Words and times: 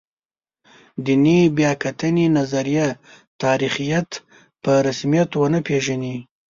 دیني 1.05 1.39
بیا 1.57 1.71
کتنې 1.83 2.25
نظریه 2.37 2.87
تاریخیت 3.41 4.09
په 4.63 4.71
رسمیت 4.85 5.29
ونه 5.35 5.59
پېژني. 5.67 6.15